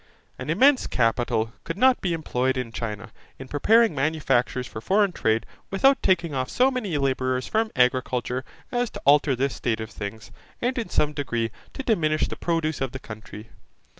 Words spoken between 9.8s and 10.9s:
things, and in